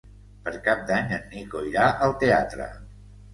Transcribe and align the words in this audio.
Per 0.45 0.53
Cap 0.67 0.79
d'Any 0.91 1.13
en 1.17 1.27
Nico 1.33 1.61
irà 1.73 1.85
al 2.07 2.17
teatre. 2.25 2.69